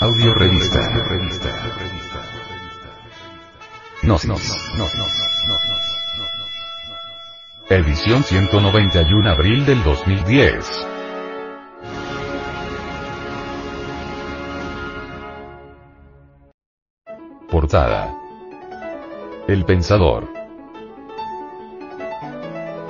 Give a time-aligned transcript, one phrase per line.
[0.00, 0.80] Audio revista.
[4.02, 4.30] Gnosis.
[7.68, 10.86] Edición 191 abril del 2010.
[17.50, 18.16] Portada.
[19.48, 20.28] El Pensador.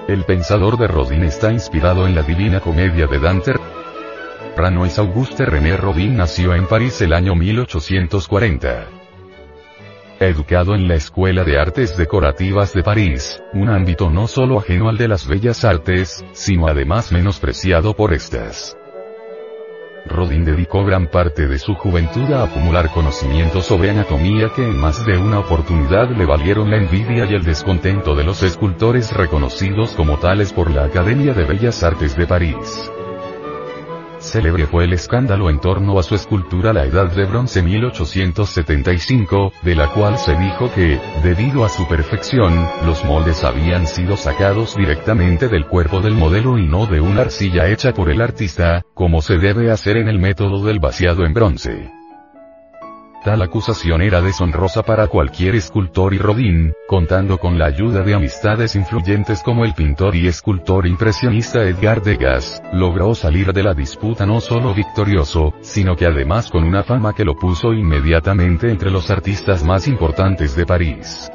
[0.06, 3.70] El Pensador de Rodin está inspirado en la Divina Comedia de Dante.
[4.56, 8.88] Ranois Auguste René Rodin nació en París el año 1840.
[10.18, 14.98] Educado en la Escuela de Artes Decorativas de París, un ámbito no solo ajeno al
[14.98, 18.77] de las bellas artes, sino además menospreciado por estas.
[20.06, 25.05] Rodin dedicó gran parte de su juventud a acumular conocimientos sobre anatomía que en más
[25.06, 30.19] de una oportunidad le valieron la envidia y el descontento de los escultores reconocidos como
[30.19, 32.91] tales por la Academia de Bellas Artes de París.
[34.20, 39.75] Célebre fue el escándalo en torno a su escultura La Edad de Bronce 1875, de
[39.75, 45.48] la cual se dijo que, debido a su perfección, los moldes habían sido sacados directamente
[45.48, 49.39] del cuerpo del modelo y no de una arcilla hecha por el artista, como se
[49.39, 52.00] debe hacer en el método del vaciado en bronce.
[53.22, 58.74] Tal acusación era deshonrosa para cualquier escultor y Rodin, contando con la ayuda de amistades
[58.76, 64.41] influyentes como el pintor y escultor impresionista Edgar Degas, logró salir de la disputa no
[64.41, 69.62] solo victorioso, sino que además con una fama que lo puso inmediatamente entre los artistas
[69.64, 71.30] más importantes de París.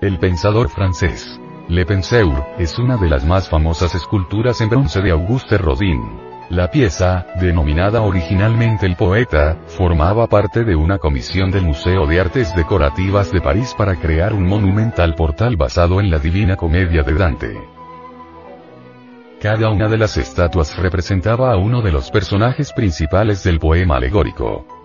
[0.00, 1.40] El pensador francés.
[1.68, 6.31] Le Penseur, es una de las más famosas esculturas en bronce de Auguste Rodin.
[6.52, 12.54] La pieza, denominada originalmente El Poeta, formaba parte de una comisión del Museo de Artes
[12.54, 17.58] Decorativas de París para crear un monumental portal basado en la Divina Comedia de Dante.
[19.40, 24.81] Cada una de las estatuas representaba a uno de los personajes principales del poema alegórico.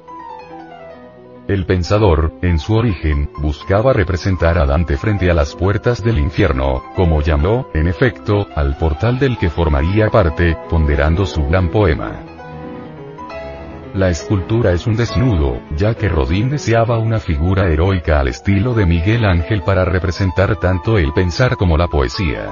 [1.47, 6.83] El pensador, en su origen, buscaba representar a Dante frente a las puertas del infierno,
[6.93, 12.19] como llamó, en efecto, al portal del que formaría parte, ponderando su gran poema.
[13.93, 18.85] La escultura es un desnudo, ya que Rodin deseaba una figura heroica al estilo de
[18.85, 22.51] Miguel Ángel para representar tanto el pensar como la poesía.